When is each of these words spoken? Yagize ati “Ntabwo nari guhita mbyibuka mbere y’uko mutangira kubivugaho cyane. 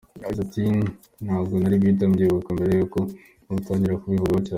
Yagize 0.23 0.41
ati 0.45 0.63
“Ntabwo 1.25 1.53
nari 1.57 1.75
guhita 1.81 2.05
mbyibuka 2.09 2.49
mbere 2.57 2.71
y’uko 2.73 2.99
mutangira 3.53 3.99
kubivugaho 4.01 4.39
cyane. 4.43 4.49